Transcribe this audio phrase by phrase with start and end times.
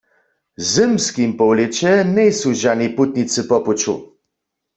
[0.59, 3.93] W zymskim połlěće njejsu žani putnicy po puću.